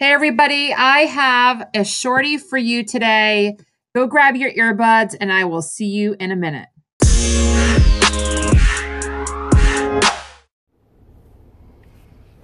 Hey, 0.00 0.12
everybody, 0.12 0.72
I 0.72 1.06
have 1.06 1.70
a 1.74 1.84
shorty 1.84 2.38
for 2.38 2.56
you 2.56 2.84
today. 2.84 3.56
Go 3.96 4.06
grab 4.06 4.36
your 4.36 4.52
earbuds, 4.52 5.16
and 5.20 5.32
I 5.32 5.42
will 5.42 5.60
see 5.60 5.86
you 5.86 6.14
in 6.20 6.30
a 6.30 6.36
minute. 6.36 6.68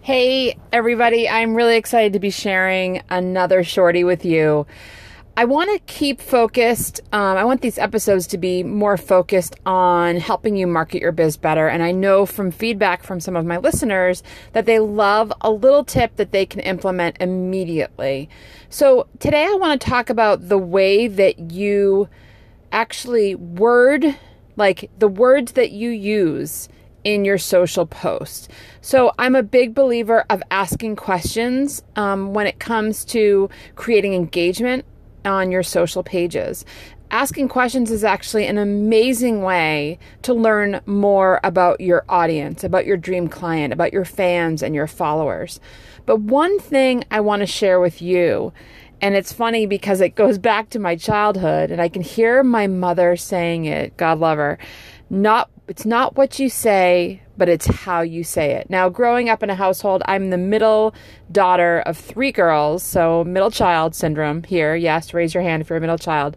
Hey, 0.01 0.59
everybody, 0.73 1.29
I'm 1.29 1.55
really 1.55 1.77
excited 1.77 2.15
to 2.15 2.19
be 2.19 2.31
sharing 2.31 3.03
another 3.09 3.63
shorty 3.63 4.03
with 4.03 4.25
you. 4.25 4.67
I 5.37 5.47
want 5.47 5.69
to 5.73 5.93
keep 5.93 6.21
focused. 6.21 7.01
Um, 7.13 7.37
I 7.37 7.43
want 7.43 7.61
these 7.61 7.77
episodes 7.77 8.29
to 8.29 8.39
be 8.39 8.63
more 8.63 8.97
focused 8.97 9.57
on 9.67 10.19
helping 10.19 10.55
you 10.57 10.69
market 10.69 11.03
your 11.03 11.11
biz 11.11 11.37
better. 11.37 11.67
And 11.67 11.83
I 11.83 11.91
know 11.91 12.25
from 12.25 12.53
feedback 12.53 13.03
from 13.03 13.19
some 13.19 13.35
of 13.35 13.45
my 13.45 13.57
listeners 13.57 14.23
that 14.53 14.65
they 14.65 14.79
love 14.79 15.33
a 15.41 15.51
little 15.51 15.83
tip 15.83 16.15
that 16.17 16.31
they 16.31 16.47
can 16.47 16.61
implement 16.61 17.17
immediately. 17.19 18.29
So 18.69 19.09
today 19.19 19.45
I 19.45 19.55
want 19.55 19.81
to 19.81 19.89
talk 19.89 20.09
about 20.09 20.49
the 20.49 20.59
way 20.59 21.09
that 21.09 21.51
you 21.51 22.09
actually 22.71 23.35
word, 23.35 24.17
like 24.55 24.89
the 25.01 25.09
words 25.09 25.53
that 25.53 25.73
you 25.73 25.91
use 25.91 26.69
in 27.03 27.25
your 27.25 27.39
social 27.39 27.87
post. 27.87 28.53
So 28.81 29.11
I'm 29.19 29.35
a 29.35 29.43
big 29.43 29.75
believer 29.75 30.25
of 30.31 30.45
asking 30.53 30.95
questions 30.95 31.83
um, 31.97 32.35
when 32.35 32.47
it 32.47 32.61
comes 32.61 33.05
to 33.07 33.51
creating 33.75 34.15
engagement 34.15 34.85
on 35.25 35.51
your 35.51 35.63
social 35.63 36.03
pages. 36.03 36.65
Asking 37.11 37.49
questions 37.49 37.91
is 37.91 38.03
actually 38.03 38.47
an 38.47 38.59
amazing 38.59 39.43
way 39.43 39.99
to 40.23 40.35
learn 40.35 40.81
more 40.87 41.39
about 41.45 41.81
your 41.81 42.05
audience, 42.09 42.65
about 42.65 42.87
your 42.87 42.97
dream 42.97 43.29
client, 43.29 43.73
about 43.73 43.93
your 43.93 44.05
fans 44.05 44.63
and 44.63 44.75
your 44.75 44.87
followers. 44.87 45.61
But 46.07 46.21
one 46.21 46.59
thing 46.59 47.05
I 47.11 47.21
want 47.21 47.41
to 47.41 47.47
share 47.47 47.79
with 47.79 48.03
you, 48.03 48.53
and 49.01 49.15
it's 49.15 49.33
funny 49.33 49.67
because 49.67 50.01
it 50.01 50.17
goes 50.17 50.39
back 50.39 50.71
to 50.71 50.79
my 50.79 50.97
childhood, 50.97 51.71
and 51.71 51.81
I 51.81 51.89
can 51.89 52.03
hear 52.03 52.43
my 52.43 52.67
mother 52.67 53.17
saying 53.17 53.67
it, 53.67 53.97
God 53.97 54.19
love 54.19 54.39
her. 54.39 54.59
Not 55.11 55.51
it's 55.67 55.87
not 55.87 56.17
what 56.17 56.39
you 56.39 56.49
say, 56.49 57.23
but 57.39 57.49
it's 57.49 57.67
how 57.67 58.03
you 58.03 58.23
say 58.23 58.53
it. 58.53 58.69
Now, 58.69 58.89
growing 58.89 59.29
up 59.29 59.43
in 59.43 59.49
a 59.49 59.55
household, 59.55 60.03
I'm 60.07 60.31
the 60.31 60.39
middle 60.39 60.95
daughter 61.33 61.81
of 61.87 61.97
three 61.97 62.33
girls, 62.33 62.83
so 62.83 63.25
middle 63.25 63.51
child 63.51 63.95
syndrome 63.95 64.43
here. 64.43 64.75
Yes, 64.77 65.15
raise 65.15 65.33
your 65.33 65.43
hand 65.43 65.63
if 65.63 65.71
you're 65.71 65.79
a 65.79 65.81
middle 65.81 65.99
child. 65.99 66.37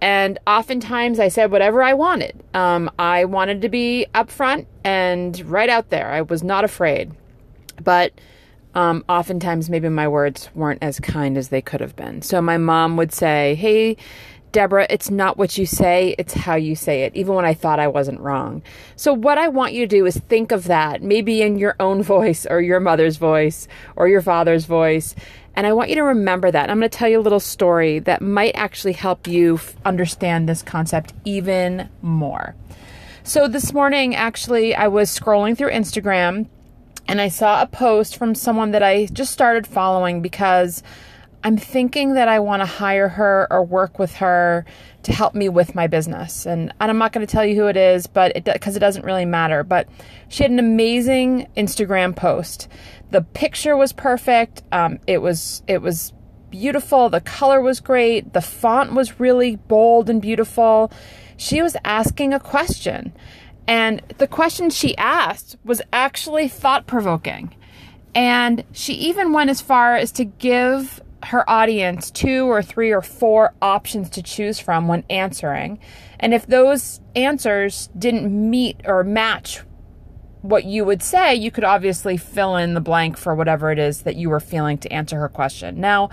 And 0.00 0.38
oftentimes 0.46 1.20
I 1.20 1.28
said 1.28 1.50
whatever 1.52 1.82
I 1.82 1.94
wanted. 1.94 2.42
Um, 2.54 2.90
I 2.98 3.24
wanted 3.24 3.62
to 3.62 3.68
be 3.68 4.06
upfront 4.14 4.66
and 4.84 5.38
right 5.48 5.68
out 5.68 5.90
there. 5.90 6.10
I 6.10 6.22
was 6.22 6.42
not 6.42 6.64
afraid. 6.64 7.12
But 7.82 8.12
um, 8.74 9.04
oftentimes 9.08 9.68
maybe 9.68 9.88
my 9.88 10.08
words 10.08 10.50
weren't 10.54 10.82
as 10.82 10.98
kind 10.98 11.36
as 11.36 11.48
they 11.48 11.62
could 11.62 11.80
have 11.80 11.94
been. 11.94 12.22
So 12.22 12.40
my 12.40 12.58
mom 12.58 12.96
would 12.96 13.12
say, 13.12 13.54
Hey, 13.54 13.96
Deborah, 14.52 14.86
it's 14.90 15.10
not 15.10 15.38
what 15.38 15.56
you 15.58 15.66
say, 15.66 16.14
it's 16.18 16.34
how 16.34 16.54
you 16.54 16.76
say 16.76 17.02
it, 17.02 17.16
even 17.16 17.34
when 17.34 17.44
I 17.44 17.54
thought 17.54 17.80
I 17.80 17.88
wasn't 17.88 18.20
wrong. 18.20 18.62
So, 18.96 19.12
what 19.12 19.38
I 19.38 19.48
want 19.48 19.72
you 19.72 19.80
to 19.80 19.96
do 19.96 20.06
is 20.06 20.16
think 20.16 20.52
of 20.52 20.64
that, 20.64 21.02
maybe 21.02 21.42
in 21.42 21.58
your 21.58 21.74
own 21.80 22.02
voice, 22.02 22.46
or 22.46 22.60
your 22.60 22.78
mother's 22.78 23.16
voice, 23.16 23.66
or 23.96 24.08
your 24.08 24.22
father's 24.22 24.66
voice. 24.66 25.14
And 25.54 25.66
I 25.66 25.72
want 25.72 25.90
you 25.90 25.96
to 25.96 26.04
remember 26.04 26.50
that. 26.50 26.70
I'm 26.70 26.78
going 26.78 26.88
to 26.88 26.96
tell 26.96 27.08
you 27.08 27.18
a 27.18 27.20
little 27.20 27.40
story 27.40 27.98
that 28.00 28.22
might 28.22 28.54
actually 28.54 28.94
help 28.94 29.26
you 29.26 29.60
understand 29.84 30.48
this 30.48 30.62
concept 30.62 31.12
even 31.24 31.88
more. 32.00 32.54
So, 33.24 33.48
this 33.48 33.72
morning, 33.72 34.14
actually, 34.14 34.74
I 34.74 34.88
was 34.88 35.16
scrolling 35.16 35.56
through 35.56 35.70
Instagram 35.70 36.46
and 37.08 37.20
I 37.20 37.28
saw 37.28 37.62
a 37.62 37.66
post 37.66 38.16
from 38.16 38.34
someone 38.34 38.70
that 38.72 38.82
I 38.82 39.06
just 39.06 39.32
started 39.32 39.66
following 39.66 40.22
because 40.22 40.82
I'm 41.44 41.56
thinking 41.56 42.14
that 42.14 42.28
I 42.28 42.38
want 42.38 42.60
to 42.60 42.66
hire 42.66 43.08
her 43.08 43.48
or 43.50 43.64
work 43.64 43.98
with 43.98 44.16
her 44.16 44.64
to 45.02 45.12
help 45.12 45.34
me 45.34 45.48
with 45.48 45.74
my 45.74 45.86
business. 45.88 46.46
And, 46.46 46.72
and 46.80 46.90
I'm 46.90 46.98
not 46.98 47.12
going 47.12 47.26
to 47.26 47.30
tell 47.30 47.44
you 47.44 47.56
who 47.56 47.66
it 47.66 47.76
is, 47.76 48.06
but 48.06 48.36
it 48.36 48.44
because 48.44 48.76
it 48.76 48.80
doesn't 48.80 49.04
really 49.04 49.24
matter. 49.24 49.64
But 49.64 49.88
she 50.28 50.44
had 50.44 50.52
an 50.52 50.58
amazing 50.58 51.48
Instagram 51.56 52.14
post. 52.14 52.68
The 53.10 53.22
picture 53.22 53.76
was 53.76 53.92
perfect. 53.92 54.62
Um, 54.70 54.98
it 55.06 55.18
was 55.18 55.62
it 55.66 55.82
was 55.82 56.12
beautiful. 56.50 57.08
The 57.08 57.20
color 57.20 57.60
was 57.60 57.80
great. 57.80 58.32
The 58.32 58.40
font 58.40 58.92
was 58.92 59.18
really 59.18 59.56
bold 59.56 60.08
and 60.08 60.22
beautiful. 60.22 60.92
She 61.36 61.60
was 61.60 61.76
asking 61.84 62.32
a 62.32 62.40
question. 62.40 63.12
And 63.66 64.02
the 64.18 64.26
question 64.26 64.70
she 64.70 64.96
asked 64.96 65.56
was 65.64 65.82
actually 65.92 66.48
thought 66.48 66.86
provoking. 66.86 67.54
And 68.14 68.64
she 68.72 68.94
even 68.94 69.32
went 69.32 69.50
as 69.50 69.60
far 69.60 69.96
as 69.96 70.12
to 70.12 70.24
give 70.24 71.00
her 71.24 71.48
audience 71.48 72.10
two 72.10 72.50
or 72.50 72.62
three 72.62 72.90
or 72.90 73.02
four 73.02 73.54
options 73.62 74.10
to 74.10 74.22
choose 74.22 74.58
from 74.58 74.88
when 74.88 75.04
answering. 75.10 75.78
And 76.20 76.34
if 76.34 76.46
those 76.46 77.00
answers 77.14 77.88
didn't 77.98 78.50
meet 78.50 78.80
or 78.84 79.04
match 79.04 79.62
what 80.42 80.64
you 80.64 80.84
would 80.84 81.02
say, 81.02 81.34
you 81.34 81.50
could 81.50 81.64
obviously 81.64 82.16
fill 82.16 82.56
in 82.56 82.74
the 82.74 82.80
blank 82.80 83.16
for 83.16 83.34
whatever 83.34 83.70
it 83.70 83.78
is 83.78 84.02
that 84.02 84.16
you 84.16 84.28
were 84.28 84.40
feeling 84.40 84.78
to 84.78 84.92
answer 84.92 85.18
her 85.18 85.28
question. 85.28 85.80
Now, 85.80 86.10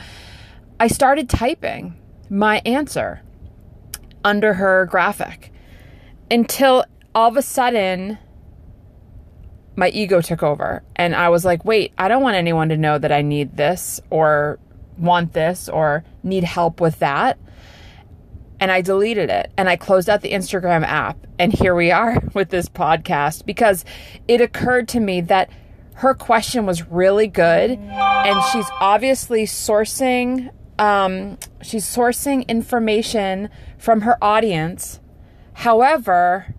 I 0.79 0.87
started 0.87 1.29
typing 1.29 1.97
my 2.29 2.61
answer 2.65 3.21
under 4.23 4.53
her 4.53 4.85
graphic 4.85 5.51
until 6.29 6.85
all 7.15 7.29
of 7.29 7.37
a 7.37 7.41
sudden 7.41 8.19
my 9.75 9.89
ego 9.89 10.21
took 10.21 10.43
over 10.43 10.83
and 10.95 11.15
I 11.15 11.29
was 11.29 11.43
like, 11.43 11.65
wait, 11.65 11.93
I 11.97 12.07
don't 12.07 12.21
want 12.21 12.35
anyone 12.35 12.69
to 12.69 12.77
know 12.77 12.97
that 12.97 13.11
I 13.11 13.21
need 13.21 13.57
this 13.57 13.99
or 14.09 14.59
want 14.99 15.33
this 15.33 15.69
or 15.69 16.03
need 16.23 16.43
help 16.43 16.81
with 16.81 16.99
that. 16.99 17.39
And 18.59 18.71
I 18.71 18.81
deleted 18.81 19.29
it 19.29 19.51
and 19.57 19.69
I 19.69 19.77
closed 19.77 20.09
out 20.09 20.21
the 20.21 20.33
Instagram 20.33 20.83
app. 20.83 21.25
And 21.37 21.53
here 21.53 21.73
we 21.73 21.91
are 21.91 22.21
with 22.33 22.49
this 22.49 22.67
podcast 22.67 23.45
because 23.45 23.85
it 24.27 24.41
occurred 24.41 24.87
to 24.89 24.99
me 24.99 25.21
that 25.21 25.49
her 25.95 26.13
question 26.13 26.65
was 26.65 26.87
really 26.87 27.27
good 27.27 27.71
and 27.71 28.43
she's 28.51 28.67
obviously 28.79 29.43
sourcing 29.43 30.49
um, 30.79 31.37
she's 31.61 31.85
sourcing 31.85 32.47
information 32.47 33.49
from 33.77 34.01
her 34.01 34.17
audience. 34.23 35.01
However, 35.53 36.55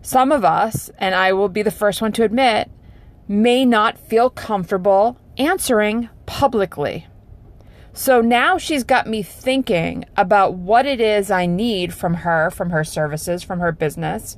some 0.00 0.30
of 0.30 0.44
us, 0.44 0.90
and 0.98 1.14
I 1.14 1.32
will 1.32 1.48
be 1.48 1.62
the 1.62 1.72
first 1.72 2.00
one 2.00 2.12
to 2.12 2.22
admit, 2.22 2.70
may 3.26 3.64
not 3.64 3.98
feel 3.98 4.30
comfortable 4.30 5.18
answering 5.36 6.08
publicly. 6.24 7.08
So 7.96 8.20
now 8.20 8.58
she's 8.58 8.84
got 8.84 9.06
me 9.06 9.22
thinking 9.22 10.04
about 10.18 10.52
what 10.52 10.84
it 10.84 11.00
is 11.00 11.30
I 11.30 11.46
need 11.46 11.94
from 11.94 12.12
her, 12.12 12.50
from 12.50 12.68
her 12.68 12.84
services, 12.84 13.42
from 13.42 13.60
her 13.60 13.72
business. 13.72 14.36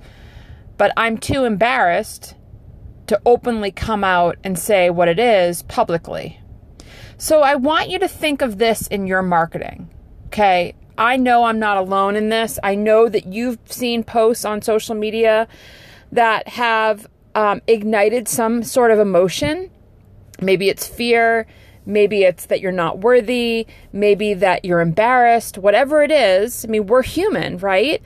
But 0.77 0.93
I'm 0.97 1.19
too 1.19 1.43
embarrassed 1.43 2.37
to 3.09 3.21
openly 3.27 3.73
come 3.73 4.05
out 4.05 4.39
and 4.45 4.57
say 4.57 4.91
what 4.91 5.09
it 5.09 5.19
is 5.19 5.63
publicly. 5.65 6.41
So 7.17 7.43
I 7.43 7.57
want 7.57 7.91
you 7.91 7.99
to 7.99 8.07
think 8.07 8.43
of 8.43 8.59
this 8.59 8.87
in 8.87 9.09
your 9.09 9.23
marketing. 9.23 9.91
Okay. 10.27 10.77
I 10.97 11.17
know 11.17 11.43
I'm 11.43 11.59
not 11.59 11.79
alone 11.79 12.15
in 12.15 12.29
this. 12.29 12.61
I 12.63 12.77
know 12.77 13.09
that 13.09 13.27
you've 13.27 13.59
seen 13.65 14.05
posts 14.05 14.45
on 14.45 14.63
social 14.63 14.95
media 14.95 15.49
that 16.13 16.47
have 16.47 17.09
um, 17.35 17.61
ignited 17.67 18.29
some 18.29 18.63
sort 18.63 18.93
of 18.93 19.01
emotion. 19.01 19.69
Maybe 20.41 20.69
it's 20.69 20.87
fear 20.87 21.49
Maybe 21.89 22.23
it's 22.23 22.45
that 22.47 22.61
you're 22.61 22.71
not 22.71 22.99
worthy. 22.99 23.67
Maybe 23.95 24.35
that 24.35 24.63
you're 24.63 24.81
embarrassed. 24.81 25.57
Whatever 25.57 26.03
it 26.03 26.11
is, 26.11 26.67
I 26.67 26.69
mean, 26.69 26.87
we're 26.87 27.03
human, 27.03 27.57
right? 27.57 28.03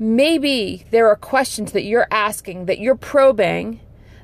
Maybe 0.00 0.84
there 0.90 1.08
are 1.08 1.14
questions 1.14 1.70
that 1.72 1.84
you're 1.84 2.08
asking, 2.10 2.66
that 2.66 2.80
you're 2.80 2.96
probing, 2.96 3.80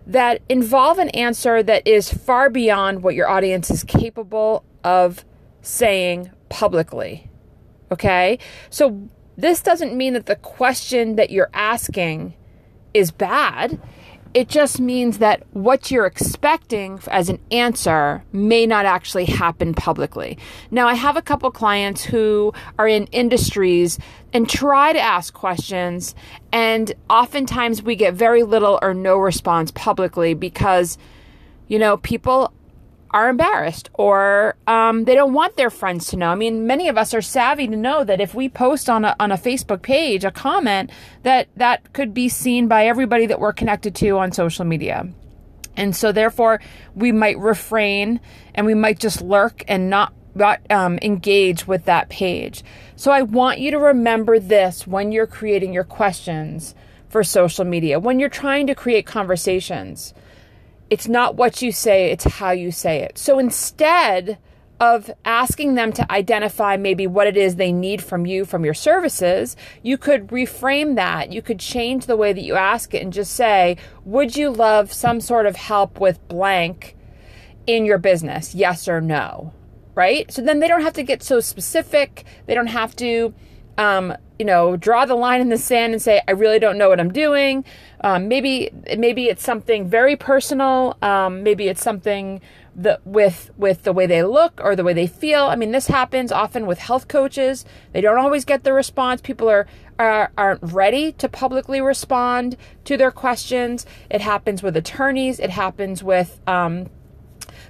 that 0.07 0.43
involve 0.49 0.99
an 0.99 1.11
answer 1.11 1.63
that 1.63 1.87
is 1.87 2.13
far 2.13 2.51
beyond 2.51 3.05
what 3.05 3.15
your 3.15 3.29
audience 3.29 3.71
is 3.71 3.85
capable 3.85 4.65
of 4.83 5.25
saying 5.63 6.33
publicly. 6.49 7.31
Okay? 7.93 8.41
So 8.71 9.09
this 9.37 9.63
doesn't 9.63 9.97
mean 9.97 10.15
that 10.15 10.27
the 10.27 10.37
question 10.37 11.15
that 11.15 11.31
you're 11.31 11.51
asking 11.55 12.35
is 12.93 13.13
bad. 13.13 13.81
It 14.35 14.49
just 14.49 14.81
means 14.81 15.19
that 15.19 15.45
what 15.53 15.93
you're 15.93 16.07
expecting 16.07 16.99
as 17.07 17.29
an 17.29 17.39
answer 17.53 18.25
may 18.33 18.67
not 18.67 18.85
actually 18.85 19.27
happen 19.27 19.75
publicly. 19.75 20.37
Now, 20.73 20.89
I 20.89 20.95
have 20.95 21.17
a 21.17 21.23
couple 21.23 21.53
clients 21.53 22.03
who 22.03 22.53
are 22.77 22.89
in 22.89 23.07
industries 23.13 23.97
and 24.33 24.51
try 24.51 24.93
to 24.93 24.99
ask 24.99 25.33
questions, 25.33 26.17
and 26.53 26.93
oftentimes 27.09 27.81
we 27.81 27.95
get 27.95 28.15
very 28.15 28.43
little 28.43 28.81
or 28.83 28.93
no 28.93 29.17
response 29.19 29.71
publicly 29.71 30.35
because, 30.35 30.99
you 31.69 31.79
know, 31.79 31.99
people 31.99 32.53
are 33.15 33.29
embarrassed 33.29 33.89
or 33.95 34.57
um, 34.67 35.05
they 35.05 35.15
don't 35.15 35.33
want 35.33 35.57
their 35.57 35.71
friends 35.71 36.09
to 36.09 36.17
know. 36.17 36.31
I 36.31 36.35
mean, 36.35 36.67
many 36.67 36.89
of 36.89 36.99
us 36.99 37.15
are 37.15 37.23
savvy 37.23 37.69
to 37.69 37.77
know 37.77 38.03
that 38.03 38.21
if 38.21 38.35
we 38.35 38.49
post 38.49 38.91
on 38.91 39.05
a, 39.05 39.15
on 39.21 39.31
a 39.31 39.37
Facebook 39.37 39.83
page 39.83 40.25
a 40.25 40.33
comment, 40.33 40.91
that 41.23 41.49
that 41.57 41.93
could 41.93 42.13
be 42.13 42.29
seen 42.29 42.67
by 42.67 42.89
everybody 42.89 43.27
that 43.27 43.39
we're 43.39 43.53
connected 43.53 43.95
to 43.95 44.19
on 44.19 44.33
social 44.33 44.65
media. 44.65 45.09
And 45.77 45.95
so, 45.95 46.11
therefore, 46.11 46.61
we 46.97 47.13
might 47.13 47.39
refrain 47.39 48.21
and 48.53 48.67
we 48.67 48.75
might 48.75 48.99
just 48.99 49.23
lurk 49.23 49.63
and 49.69 49.89
not, 49.89 50.13
not 50.35 50.61
um, 50.71 50.99
engage 51.01 51.69
with 51.69 51.85
that 51.85 52.09
page. 52.09 52.65
So, 52.97 53.13
I 53.13 53.23
want 53.23 53.61
you 53.61 53.71
to 53.71 53.79
remember 53.79 54.41
this 54.41 54.89
when 54.89 55.13
you're 55.13 55.29
creating 55.29 55.73
your 55.73 55.85
questions 55.85 56.75
for 57.09 57.23
social 57.23 57.65
media, 57.65 58.01
when 58.01 58.19
you're 58.19 58.29
trying 58.29 58.67
to 58.67 58.75
create 58.75 59.07
conversations. 59.07 60.15
It's 60.91 61.09
not 61.09 61.35
what 61.37 61.63
you 61.63 61.73
say, 61.73 62.11
it's 62.11 62.25
how 62.25 62.51
you 62.51 62.71
say 62.71 63.03
it. 63.03 63.19
So, 63.19 63.39
instead, 63.39 64.39
of 64.81 65.11
asking 65.25 65.75
them 65.75 65.93
to 65.93 66.13
identify 66.13 66.77
maybe 66.77 67.07
what 67.07 67.27
it 67.27 67.37
is 67.37 67.57
they 67.57 67.73
need 67.73 68.03
from 68.03 68.27
you 68.27 68.45
from 68.45 68.65
your 68.65 68.75
services, 68.75 69.57
you 69.83 69.97
could 69.97 70.29
reframe 70.29 70.97
that. 70.97 71.33
You 71.33 71.43
could 71.43 71.61
change 71.61 72.07
the 72.07 72.17
way 72.17 72.33
that 72.33 72.43
you 72.43 72.55
ask 72.55 72.93
it 72.93 73.03
and 73.03 73.13
just 73.13 73.33
say, 73.33 73.77
Would 74.05 74.37
you 74.37 74.51
love 74.51 74.93
some 74.93 75.21
sort 75.21 75.47
of 75.47 75.57
help 75.57 76.01
with 76.01 76.27
blank 76.29 76.97
in 77.67 77.87
your 77.87 77.99
business? 77.99 78.55
Yes 78.55 78.89
or 78.89 79.01
no? 79.01 79.53
Right? 79.95 80.31
So 80.33 80.43
then 80.43 80.59
they 80.59 80.69
don't 80.69 80.83
have 80.83 80.95
to 80.95 81.05
get 81.05 81.23
so 81.23 81.39
specific. 81.39 82.25
They 82.47 82.55
don't 82.55 82.67
have 82.67 82.97
to, 82.97 83.33
um, 83.79 84.15
you 84.39 84.45
know, 84.45 84.77
draw 84.77 85.07
the 85.07 85.15
line 85.15 85.41
in 85.41 85.49
the 85.49 85.59
sand 85.59 85.93
and 85.93 86.03
say, 86.03 86.21
I 86.27 86.33
really 86.33 86.59
don't 86.59 86.77
know 86.77 86.89
what 86.89 86.99
I'm 86.99 87.13
doing. 87.13 87.65
Um, 88.01 88.29
maybe, 88.29 88.71
maybe 88.99 89.27
it's 89.27 89.45
something 89.45 89.89
very 89.89 90.17
personal. 90.17 90.97
Um, 91.03 91.43
maybe 91.43 91.69
it's 91.69 91.83
something 91.83 92.41
the 92.77 93.01
with 93.05 93.51
with 93.57 93.85
the 93.85 93.93
way 93.93 94.07
they 94.07 94.23
look 94.25 94.61
or 94.63 94.75
the 94.75 94.83
way 94.83 94.93
they 94.93 95.07
feel. 95.07 95.45
I 95.45 95.57
mean, 95.57 95.71
this 95.71 95.87
happens 95.87 96.33
often 96.33 96.67
with 96.67 96.79
health 96.79 97.07
coaches. 97.09 97.65
They 97.93 98.01
don't 98.01 98.19
always 98.19 98.45
get 98.45 98.65
the 98.65 98.73
response. 98.73 99.21
People 99.21 99.49
are, 99.49 99.67
are 99.99 100.33
aren't 100.37 100.61
ready 100.63 101.13
to 101.13 101.29
publicly 101.29 101.81
respond 101.81 102.57
to 102.85 102.97
their 102.97 103.13
questions. 103.13 103.87
It 104.11 104.21
happens 104.21 104.63
with 104.63 104.77
attorneys. 104.77 105.39
It 105.39 105.51
happens 105.51 106.03
with 106.03 106.41
um, 106.49 106.91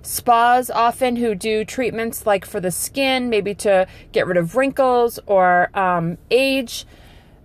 spas 0.06 0.70
often 0.70 1.16
who 1.16 1.34
do 1.34 1.64
treatments 1.64 2.26
like 2.26 2.44
for 2.44 2.60
the 2.60 2.70
skin, 2.70 3.30
maybe 3.30 3.54
to 3.56 3.86
get 4.12 4.26
rid 4.26 4.36
of 4.36 4.56
wrinkles 4.56 5.18
or 5.26 5.70
um, 5.78 6.18
age. 6.30 6.86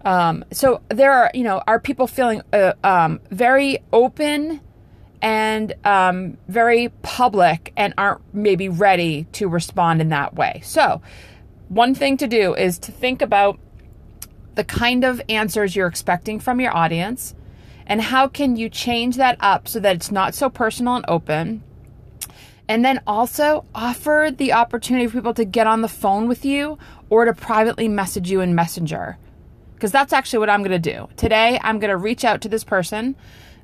Um, 0.06 0.46
so 0.52 0.82
there 0.90 1.12
are, 1.12 1.32
you 1.34 1.44
know, 1.44 1.62
are 1.68 1.80
people 1.80 2.08
feeling 2.08 2.42
uh, 2.54 2.74
um, 2.84 3.20
very 3.32 3.80
open 3.92 4.62
and 5.22 5.74
um, 5.86 6.38
very 6.48 6.90
public 7.02 7.74
and 7.76 7.94
aren't 7.98 8.22
maybe 8.34 8.70
ready 8.70 9.26
to 9.34 9.48
respond 9.48 10.02
in 10.02 10.10
that 10.10 10.36
way. 10.36 10.62
So, 10.64 11.02
one 11.68 11.94
thing 11.94 12.18
to 12.18 12.28
do 12.28 12.56
is 12.56 12.80
to 12.80 12.92
think 12.92 13.22
about 13.22 13.60
the 14.56 14.64
kind 14.64 15.04
of 15.04 15.22
answers 15.30 15.76
you're 15.76 15.88
expecting 15.88 16.40
from 16.40 16.60
your 16.60 16.76
audience 16.76 17.36
and 17.86 18.02
how 18.02 18.28
can 18.28 18.56
you 18.56 18.70
change 18.70 19.18
that 19.18 19.38
up 19.40 19.68
so 19.68 19.80
that 19.80 19.96
it's 19.96 20.12
not 20.12 20.34
so 20.34 20.50
personal 20.50 20.96
and 20.96 21.06
open. 21.08 21.64
And 22.70 22.86
then 22.86 23.02
also 23.08 23.66
offer 23.74 24.30
the 24.34 24.54
opportunity 24.54 25.08
for 25.08 25.14
people 25.14 25.34
to 25.34 25.44
get 25.44 25.66
on 25.66 25.82
the 25.82 25.88
phone 25.88 26.28
with 26.28 26.46
you 26.46 26.78
or 27.10 27.26
to 27.26 27.34
privately 27.34 27.88
message 27.88 28.30
you 28.30 28.42
in 28.42 28.54
Messenger. 28.54 29.18
Because 29.74 29.92
that's 29.92 30.14
actually 30.14 30.40
what 30.40 30.52
I'm 30.52 30.62
going 30.62 30.80
to 30.80 30.92
do. 30.94 31.10
Today, 31.18 31.60
I'm 31.64 31.80
going 31.80 31.90
to 31.90 31.98
reach 31.98 32.24
out 32.24 32.42
to 32.42 32.50
this 32.50 32.64
person 32.64 33.16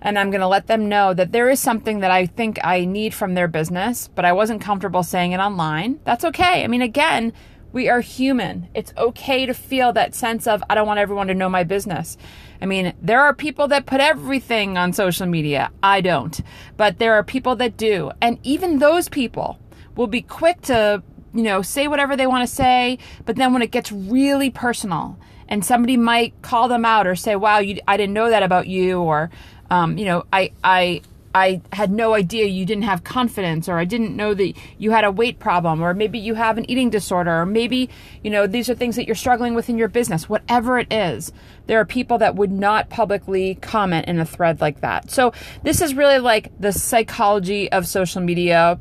and 0.02 0.18
I'm 0.18 0.32
going 0.32 0.42
to 0.42 0.48
let 0.48 0.66
them 0.66 0.90
know 0.90 1.14
that 1.14 1.32
there 1.32 1.50
is 1.50 1.60
something 1.60 2.00
that 2.00 2.10
I 2.10 2.26
think 2.26 2.58
I 2.64 2.86
need 2.86 3.14
from 3.14 3.36
their 3.36 3.48
business, 3.48 4.08
but 4.08 4.26
I 4.26 4.34
wasn't 4.34 4.62
comfortable 4.62 5.04
saying 5.04 5.34
it 5.34 5.40
online. 5.40 6.00
That's 6.04 6.26
okay. 6.26 6.64
I 6.64 6.68
mean, 6.68 6.82
again, 6.82 7.32
we 7.76 7.90
are 7.90 8.00
human. 8.00 8.70
It's 8.74 8.94
okay 8.98 9.46
to 9.46 9.54
feel 9.54 9.92
that 9.94 10.16
sense 10.16 10.48
of, 10.48 10.64
I 10.70 10.76
don't 10.76 10.88
want 10.88 11.02
everyone 11.02 11.28
to 11.28 11.34
know 11.34 11.50
my 11.50 11.66
business. 11.66 12.16
I 12.62 12.66
mean, 12.66 12.94
there 13.02 13.20
are 13.20 13.36
people 13.36 13.68
that 13.68 13.86
put 13.86 14.00
everything 14.00 14.78
on 14.78 14.94
social 14.94 15.26
media. 15.28 15.70
I 15.84 16.00
don't. 16.00 16.40
But 16.78 17.00
there 17.00 17.16
are 17.16 17.24
people 17.24 17.58
that 17.58 17.76
do. 17.76 18.12
And 18.22 18.40
even 18.44 18.80
those 18.80 19.10
people 19.10 19.60
will 19.98 20.08
be 20.08 20.22
quick 20.22 20.62
to, 20.62 21.04
you 21.34 21.44
know, 21.44 21.62
say 21.62 21.90
whatever 21.90 22.16
they 22.16 22.28
want 22.28 22.48
to 22.48 22.56
say. 22.56 22.98
But 23.26 23.36
then 23.36 23.52
when 23.52 23.62
it 23.62 23.72
gets 23.72 23.92
really 23.92 24.50
personal 24.50 25.20
and 25.50 25.66
somebody 25.66 25.98
might 25.98 26.42
call 26.42 26.70
them 26.70 26.86
out 26.86 27.06
or 27.06 27.16
say, 27.16 27.36
wow, 27.36 27.58
you, 27.58 27.82
I 27.90 27.98
didn't 27.98 28.14
know 28.14 28.30
that 28.30 28.42
about 28.42 28.68
you, 28.68 29.02
or 29.02 29.30
um, 29.70 29.98
you 29.98 30.06
know, 30.06 30.24
I, 30.32 30.54
I, 30.64 31.02
I 31.36 31.62
had 31.74 31.92
no 31.92 32.14
idea 32.14 32.46
you 32.46 32.66
didn't 32.66 32.86
have 32.86 33.04
confidence, 33.04 33.68
or 33.68 33.78
I 33.78 33.84
didn't 33.84 34.16
know 34.16 34.34
that 34.34 34.54
you 34.78 34.92
had 34.92 35.04
a 35.04 35.12
weight 35.12 35.38
problem, 35.38 35.84
or 35.84 35.94
maybe 35.94 36.18
you 36.18 36.36
have 36.36 36.58
an 36.58 36.68
eating 36.72 36.90
disorder, 36.90 37.42
or 37.42 37.46
maybe, 37.46 37.90
you 38.24 38.32
know, 38.32 38.48
these 38.48 38.70
are 38.70 38.74
things 38.74 38.96
that 38.96 39.06
you're 39.06 39.16
struggling 39.16 39.54
with 39.54 39.68
in 39.70 39.78
your 39.78 39.90
business. 39.90 40.30
Whatever 40.30 40.80
it 40.80 40.94
is, 40.94 41.34
there 41.68 41.78
are 41.78 41.86
people 41.86 42.18
that 42.20 42.36
would 42.36 42.54
not 42.54 42.90
publicly 42.90 43.56
comment 43.56 44.08
in 44.08 44.18
a 44.18 44.26
thread 44.26 44.62
like 44.62 44.80
that. 44.80 45.12
So, 45.12 45.34
this 45.62 45.82
is 45.82 45.94
really 45.94 46.20
like 46.20 46.58
the 46.58 46.72
psychology 46.72 47.70
of 47.70 47.86
social 47.86 48.22
media 48.22 48.80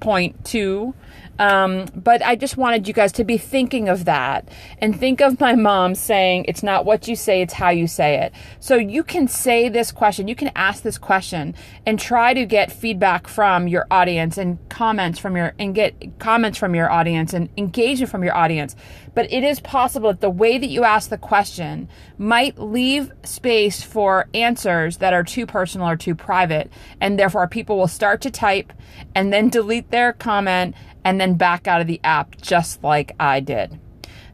point 0.00 0.44
two 0.44 0.92
um, 1.38 1.86
but 1.94 2.24
I 2.24 2.36
just 2.36 2.56
wanted 2.56 2.88
you 2.88 2.94
guys 2.94 3.12
to 3.12 3.24
be 3.24 3.38
thinking 3.38 3.88
of 3.88 4.04
that 4.06 4.48
and 4.78 4.98
think 4.98 5.20
of 5.20 5.40
my 5.40 5.54
mom 5.54 5.94
saying, 5.94 6.46
it's 6.48 6.62
not 6.62 6.84
what 6.84 7.08
you 7.08 7.16
say, 7.16 7.42
it's 7.42 7.54
how 7.54 7.70
you 7.70 7.86
say 7.86 8.22
it. 8.22 8.32
So 8.60 8.76
you 8.76 9.02
can 9.02 9.28
say 9.28 9.68
this 9.68 9.92
question, 9.92 10.28
you 10.28 10.34
can 10.34 10.50
ask 10.54 10.82
this 10.82 10.98
question 10.98 11.54
and 11.84 11.98
try 11.98 12.34
to 12.34 12.46
get 12.46 12.72
feedback 12.72 13.28
from 13.28 13.68
your 13.68 13.86
audience 13.90 14.38
and 14.38 14.58
comments 14.68 15.18
from 15.18 15.36
your, 15.36 15.54
and 15.58 15.74
get 15.74 16.18
comments 16.18 16.58
from 16.58 16.74
your 16.74 16.90
audience 16.90 17.32
and 17.32 17.48
engagement 17.56 18.10
from 18.10 18.24
your 18.24 18.34
audience. 18.34 18.76
But 19.14 19.32
it 19.32 19.44
is 19.44 19.60
possible 19.60 20.10
that 20.10 20.20
the 20.20 20.30
way 20.30 20.58
that 20.58 20.68
you 20.68 20.84
ask 20.84 21.08
the 21.08 21.18
question 21.18 21.88
might 22.18 22.58
leave 22.58 23.12
space 23.24 23.82
for 23.82 24.28
answers 24.34 24.98
that 24.98 25.14
are 25.14 25.24
too 25.24 25.46
personal 25.46 25.88
or 25.88 25.96
too 25.96 26.14
private. 26.14 26.70
And 27.00 27.18
therefore 27.18 27.48
people 27.48 27.78
will 27.78 27.88
start 27.88 28.20
to 28.22 28.30
type 28.30 28.72
and 29.14 29.32
then 29.32 29.48
delete 29.48 29.90
their 29.90 30.12
comment 30.12 30.74
and 31.06 31.20
then 31.20 31.34
back 31.34 31.68
out 31.68 31.80
of 31.80 31.86
the 31.86 32.00
app 32.02 32.36
just 32.42 32.82
like 32.82 33.14
I 33.20 33.38
did. 33.38 33.78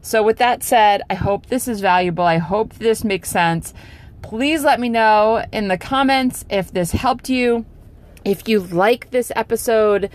So, 0.01 0.23
with 0.23 0.37
that 0.39 0.63
said, 0.63 1.03
I 1.07 1.13
hope 1.13 1.45
this 1.45 1.67
is 1.67 1.81
valuable. 1.81 2.23
I 2.23 2.39
hope 2.39 2.73
this 2.73 3.03
makes 3.03 3.29
sense. 3.29 3.75
Please 4.23 4.63
let 4.63 4.79
me 4.79 4.89
know 4.89 5.45
in 5.51 5.67
the 5.67 5.77
comments 5.77 6.43
if 6.49 6.73
this 6.73 6.91
helped 6.91 7.29
you. 7.29 7.67
If 8.25 8.47
you 8.47 8.59
like 8.59 9.11
this 9.11 9.31
episode 9.35 10.09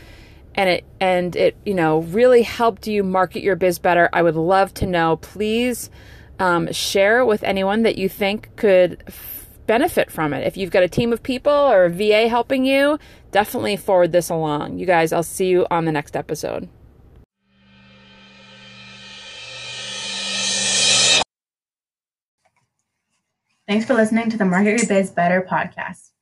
and 0.56 0.68
it 0.68 0.84
and 0.98 1.36
it, 1.36 1.56
you 1.64 1.74
know, 1.74 2.00
really 2.00 2.42
helped 2.42 2.88
you 2.88 3.04
market 3.04 3.44
your 3.44 3.54
biz 3.54 3.78
better, 3.78 4.08
I 4.12 4.22
would 4.22 4.34
love 4.34 4.74
to 4.74 4.86
know. 4.86 5.16
Please 5.18 5.90
um, 6.40 6.72
share 6.72 7.24
with 7.24 7.44
anyone 7.44 7.84
that 7.84 7.96
you 7.96 8.08
think 8.08 8.48
could 8.56 9.04
benefit 9.68 10.10
from 10.10 10.32
it. 10.32 10.44
If 10.44 10.56
you've 10.56 10.72
got 10.72 10.82
a 10.82 10.88
team 10.88 11.12
of 11.12 11.22
people 11.22 11.52
or 11.52 11.84
a 11.84 11.90
VA 11.90 12.26
helping 12.26 12.64
you, 12.64 12.98
definitely 13.30 13.76
forward 13.76 14.10
this 14.10 14.30
along. 14.30 14.78
You 14.78 14.86
guys, 14.86 15.12
I'll 15.12 15.22
see 15.22 15.46
you 15.46 15.66
on 15.70 15.84
the 15.84 15.92
next 15.92 16.16
episode. 16.16 16.68
Thanks 23.68 23.84
for 23.84 23.92
listening 23.92 24.30
to 24.30 24.38
the 24.38 24.46
Market 24.46 24.78
Your 24.78 24.88
Biz 24.88 25.10
Better 25.10 25.46
podcast. 25.48 26.12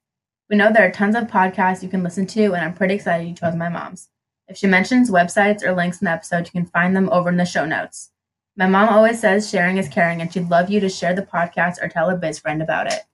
We 0.50 0.56
know 0.56 0.72
there 0.72 0.86
are 0.86 0.90
tons 0.90 1.14
of 1.14 1.28
podcasts 1.28 1.80
you 1.82 1.88
can 1.88 2.02
listen 2.02 2.26
to, 2.26 2.46
and 2.46 2.56
I'm 2.56 2.74
pretty 2.74 2.94
excited 2.94 3.28
you 3.28 3.34
chose 3.34 3.54
my 3.54 3.68
mom's. 3.68 4.08
If 4.48 4.56
she 4.56 4.66
mentions 4.66 5.10
websites 5.10 5.62
or 5.62 5.72
links 5.72 6.00
in 6.00 6.06
the 6.06 6.10
episode, 6.10 6.46
you 6.46 6.52
can 6.52 6.66
find 6.66 6.96
them 6.96 7.08
over 7.10 7.28
in 7.28 7.36
the 7.36 7.44
show 7.44 7.64
notes. 7.64 8.10
My 8.56 8.66
mom 8.66 8.88
always 8.88 9.20
says 9.20 9.48
sharing 9.48 9.76
is 9.76 9.88
caring, 9.88 10.20
and 10.20 10.32
she'd 10.32 10.48
love 10.48 10.70
you 10.70 10.80
to 10.80 10.88
share 10.88 11.14
the 11.14 11.22
podcast 11.22 11.80
or 11.80 11.88
tell 11.88 12.10
a 12.10 12.16
biz 12.16 12.40
friend 12.40 12.60
about 12.60 12.92
it. 12.92 13.04